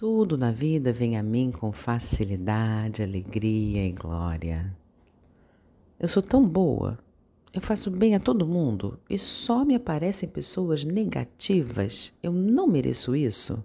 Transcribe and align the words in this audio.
Tudo 0.00 0.38
na 0.38 0.50
vida 0.50 0.94
vem 0.94 1.18
a 1.18 1.22
mim 1.22 1.50
com 1.50 1.70
facilidade, 1.72 3.02
alegria 3.02 3.86
e 3.86 3.92
glória. 3.92 4.74
Eu 5.98 6.08
sou 6.08 6.22
tão 6.22 6.42
boa, 6.42 6.98
eu 7.52 7.60
faço 7.60 7.90
bem 7.90 8.14
a 8.14 8.18
todo 8.18 8.46
mundo 8.46 8.98
e 9.10 9.18
só 9.18 9.62
me 9.62 9.74
aparecem 9.74 10.26
pessoas 10.26 10.84
negativas. 10.84 12.14
Eu 12.22 12.32
não 12.32 12.66
mereço 12.66 13.14
isso. 13.14 13.62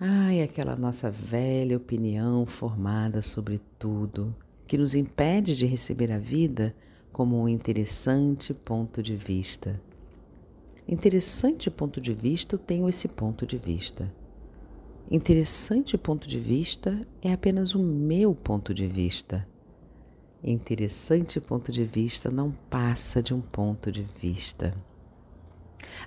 Ai, 0.00 0.42
aquela 0.42 0.74
nossa 0.74 1.08
velha 1.08 1.76
opinião 1.76 2.44
formada 2.44 3.22
sobre 3.22 3.60
tudo, 3.78 4.34
que 4.66 4.76
nos 4.76 4.96
impede 4.96 5.54
de 5.54 5.64
receber 5.64 6.10
a 6.10 6.18
vida 6.18 6.74
como 7.12 7.40
um 7.40 7.48
interessante 7.48 8.52
ponto 8.52 9.00
de 9.00 9.14
vista. 9.14 9.80
Interessante 10.88 11.70
ponto 11.70 12.00
de 12.00 12.12
vista, 12.12 12.56
eu 12.56 12.58
tenho 12.58 12.88
esse 12.88 13.06
ponto 13.06 13.46
de 13.46 13.56
vista. 13.56 14.12
Interessante 15.10 15.98
ponto 15.98 16.28
de 16.28 16.38
vista 16.38 17.04
é 17.20 17.32
apenas 17.32 17.74
o 17.74 17.82
meu 17.82 18.32
ponto 18.32 18.72
de 18.72 18.86
vista. 18.86 19.44
Interessante 20.40 21.40
ponto 21.40 21.72
de 21.72 21.84
vista 21.84 22.30
não 22.30 22.52
passa 22.70 23.20
de 23.20 23.34
um 23.34 23.40
ponto 23.40 23.90
de 23.90 24.02
vista. 24.02 24.72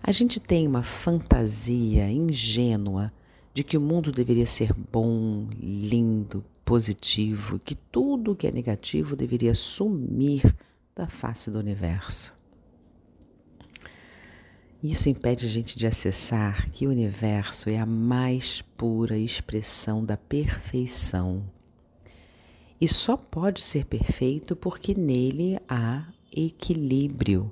A 0.01 0.11
gente 0.13 0.39
tem 0.39 0.65
uma 0.65 0.83
fantasia 0.83 2.09
ingênua 2.09 3.11
de 3.53 3.61
que 3.61 3.77
o 3.77 3.81
mundo 3.81 4.09
deveria 4.09 4.47
ser 4.47 4.73
bom, 4.73 5.49
lindo, 5.59 6.41
positivo, 6.63 7.59
que 7.59 7.75
tudo 7.75 8.35
que 8.37 8.47
é 8.47 8.51
negativo 8.51 9.17
deveria 9.17 9.53
sumir 9.53 10.55
da 10.95 11.07
face 11.07 11.51
do 11.51 11.59
universo. 11.59 12.31
Isso 14.83 15.07
impede 15.07 15.45
a 15.45 15.49
gente 15.49 15.77
de 15.77 15.87
acessar 15.87 16.69
que 16.71 16.85
o 16.85 16.89
universo 16.89 17.69
é 17.69 17.79
a 17.79 17.85
mais 17.85 18.61
pura 18.75 19.17
expressão 19.17 20.03
da 20.03 20.17
perfeição. 20.17 21.41
E 22.81 22.85
só 22.85 23.15
pode 23.15 23.61
ser 23.61 23.85
perfeito 23.85 24.57
porque 24.57 24.93
nele 24.93 25.57
há 25.69 26.05
equilíbrio. 26.35 27.49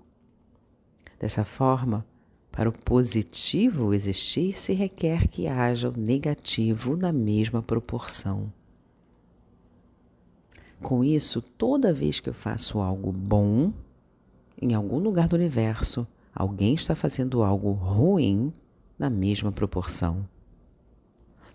Dessa 1.17 1.45
forma, 1.45 2.05
para 2.51 2.67
o 2.67 2.73
positivo 2.73 3.93
existir, 3.93 4.59
se 4.59 4.73
requer 4.73 5.29
que 5.29 5.47
haja 5.47 5.88
o 5.88 5.97
negativo 5.97 6.97
na 6.97 7.13
mesma 7.13 7.63
proporção. 7.63 8.51
Com 10.81 11.01
isso, 11.01 11.41
toda 11.41 11.93
vez 11.93 12.19
que 12.19 12.27
eu 12.27 12.33
faço 12.33 12.79
algo 12.79 13.09
bom, 13.09 13.71
em 14.61 14.73
algum 14.73 14.99
lugar 14.99 15.29
do 15.29 15.38
universo, 15.38 16.05
alguém 16.33 16.73
está 16.73 16.95
fazendo 16.95 17.43
algo 17.43 17.71
ruim 17.71 18.51
na 18.97 19.09
mesma 19.09 19.51
proporção. 19.51 20.27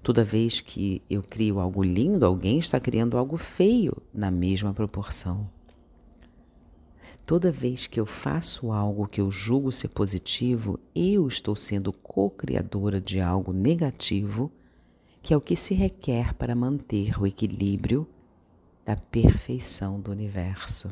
Toda 0.02 0.24
vez 0.24 0.60
que 0.60 1.02
eu 1.10 1.22
crio 1.22 1.58
algo 1.58 1.82
lindo, 1.82 2.24
alguém 2.24 2.58
está 2.58 2.78
criando 2.78 3.18
algo 3.18 3.36
feio 3.36 3.96
na 4.14 4.30
mesma 4.30 4.72
proporção. 4.72 5.50
Toda 7.26 7.50
vez 7.50 7.88
que 7.88 7.98
eu 7.98 8.06
faço 8.06 8.70
algo 8.70 9.08
que 9.08 9.20
eu 9.20 9.32
julgo 9.32 9.72
ser 9.72 9.88
positivo, 9.88 10.78
eu 10.94 11.26
estou 11.26 11.56
sendo 11.56 11.92
co-criadora 11.92 13.00
de 13.00 13.20
algo 13.20 13.52
negativo, 13.52 14.48
que 15.20 15.34
é 15.34 15.36
o 15.36 15.40
que 15.40 15.56
se 15.56 15.74
requer 15.74 16.34
para 16.34 16.54
manter 16.54 17.20
o 17.20 17.26
equilíbrio 17.26 18.06
da 18.84 18.94
perfeição 18.94 19.98
do 20.00 20.12
universo. 20.12 20.88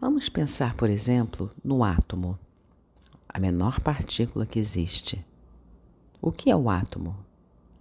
Vamos 0.00 0.28
pensar, 0.28 0.74
por 0.74 0.88
exemplo, 0.88 1.50
no 1.62 1.84
átomo, 1.84 2.38
a 3.28 3.38
menor 3.38 3.80
partícula 3.80 4.46
que 4.46 4.58
existe. 4.58 5.24
O 6.22 6.32
que 6.32 6.50
é 6.50 6.56
o 6.56 6.70
átomo? 6.70 7.16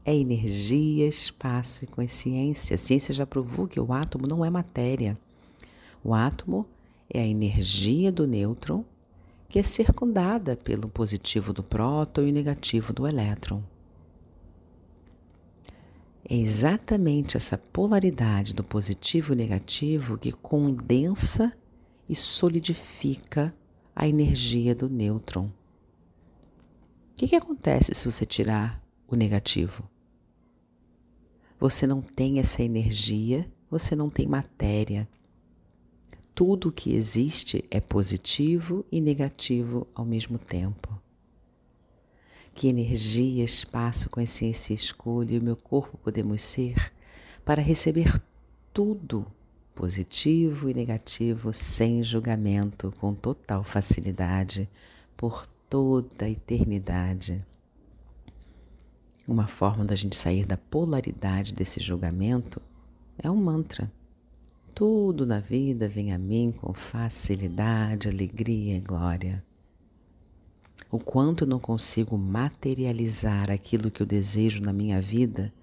É 0.03 0.15
energia, 0.15 1.07
espaço 1.07 1.83
e 1.83 1.87
consciência. 1.87 2.75
A 2.75 2.77
ciência 2.77 3.13
já 3.13 3.25
provou 3.25 3.67
que 3.67 3.79
o 3.79 3.93
átomo 3.93 4.27
não 4.27 4.43
é 4.43 4.49
matéria 4.49 5.17
o 6.03 6.13
átomo 6.13 6.65
é 7.09 7.21
a 7.21 7.27
energia 7.27 8.11
do 8.11 8.25
nêutron 8.25 8.83
que 9.47 9.59
é 9.59 9.63
circundada 9.63 10.55
pelo 10.55 10.87
positivo 10.87 11.51
do 11.51 11.63
próton 11.63 12.21
e 12.21 12.29
o 12.29 12.33
negativo 12.33 12.93
do 12.93 13.07
elétron. 13.07 13.63
É 16.23 16.35
exatamente 16.35 17.35
essa 17.35 17.57
polaridade 17.57 18.53
do 18.53 18.63
positivo 18.63 19.33
e 19.33 19.35
negativo 19.35 20.19
que 20.19 20.31
condensa 20.31 21.51
e 22.09 22.15
solidifica 22.15 23.55
a 23.95 24.07
energia 24.07 24.75
do 24.75 24.89
nêutron. 24.89 25.45
O 25.45 25.51
que, 27.15 27.27
que 27.27 27.35
acontece 27.35 27.93
se 27.93 28.11
você 28.11 28.25
tirar 28.25 28.83
o 29.07 29.15
negativo? 29.15 29.87
Você 31.59 31.85
não 31.85 32.01
tem 32.01 32.39
essa 32.39 32.63
energia, 32.63 33.49
você 33.69 33.95
não 33.95 34.09
tem 34.09 34.25
matéria 34.25 35.07
tudo 36.39 36.71
que 36.71 36.93
existe 36.93 37.65
é 37.69 37.81
positivo 37.81 38.85
e 38.89 39.01
negativo 39.01 39.85
ao 39.93 40.05
mesmo 40.05 40.39
tempo. 40.39 40.97
Que 42.55 42.69
energia, 42.69 43.43
espaço, 43.43 44.09
consciência, 44.09 44.73
escolha 44.73 45.35
e 45.35 45.37
o 45.37 45.43
meu 45.43 45.57
corpo 45.57 45.97
podemos 45.97 46.41
ser 46.41 46.93
para 47.43 47.61
receber 47.61 48.23
tudo 48.71 49.27
positivo 49.79 50.69
e 50.69 50.73
negativo 50.73 51.53
sem 51.53 52.03
julgamento, 52.03 52.93
com 52.99 53.13
total 53.13 53.63
facilidade, 53.63 54.69
por 55.15 55.47
toda 55.69 56.25
a 56.25 56.29
eternidade. 56.29 57.41
Uma 59.25 59.47
forma 59.47 59.85
da 59.85 59.95
gente 59.95 60.17
sair 60.17 60.45
da 60.45 60.57
polaridade 60.57 61.53
desse 61.53 61.79
julgamento 61.79 62.61
é 63.17 63.31
um 63.31 63.37
mantra. 63.37 63.89
Tudo 64.75 65.25
na 65.25 65.39
vida 65.39 65.87
vem 65.87 66.11
a 66.11 66.17
mim 66.17 66.53
com 66.59 66.73
facilidade, 66.73 68.09
alegria 68.09 68.75
e 68.75 68.81
glória. 68.81 69.41
O 70.91 70.99
quanto 70.99 71.45
não 71.45 71.57
consigo 71.57 72.17
materializar 72.17 73.49
aquilo 73.49 73.89
que 73.89 74.01
eu 74.01 74.05
desejo 74.05 74.61
na 74.61 74.73
minha 74.73 75.01
vida, 75.01 75.53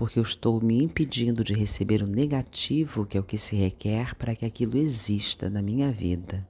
porque 0.00 0.18
eu 0.18 0.22
estou 0.22 0.62
me 0.62 0.82
impedindo 0.82 1.44
de 1.44 1.52
receber 1.52 2.00
o 2.02 2.06
negativo, 2.06 3.04
que 3.04 3.18
é 3.18 3.20
o 3.20 3.22
que 3.22 3.36
se 3.36 3.54
requer 3.54 4.14
para 4.14 4.34
que 4.34 4.46
aquilo 4.46 4.78
exista 4.78 5.50
na 5.50 5.60
minha 5.60 5.90
vida. 5.90 6.48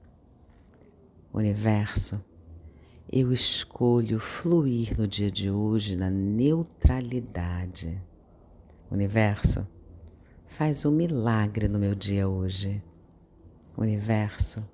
Universo, 1.33 2.23
eu 3.11 3.33
escolho 3.33 4.21
fluir 4.21 4.97
no 4.97 5.05
dia 5.05 5.29
de 5.29 5.51
hoje 5.51 5.97
na 5.97 6.09
neutralidade. 6.09 8.01
Universo, 8.89 9.67
Faz 10.47 10.85
um 10.85 10.91
milagre 10.91 11.67
no 11.67 11.77
meu 11.77 11.93
dia 11.93 12.29
hoje. 12.29 12.81
Universo, 13.77 14.65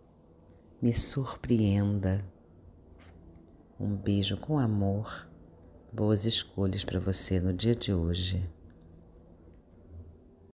me 0.79 0.93
surpreenda. 0.93 2.19
Um 3.79 3.95
beijo 3.95 4.37
com 4.37 4.59
amor. 4.59 5.27
Boas 5.91 6.25
escolhas 6.25 6.83
para 6.83 6.99
você 6.99 7.39
no 7.39 7.51
dia 7.51 7.73
de 7.73 7.91
hoje. 7.91 8.47